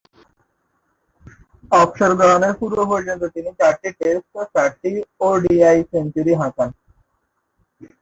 অবসর 1.71 2.11
গ্রহণের 2.19 2.53
পূর্ব-পর্যন্ত 2.59 3.23
তিনি 3.35 3.49
চারটি 3.59 3.89
টেস্ট 3.99 4.29
ও 4.35 4.43
চারটি 4.53 4.89
ওডিআই 5.21 5.77
সেঞ্চুরি 5.91 6.33
হাঁকান। 6.41 6.69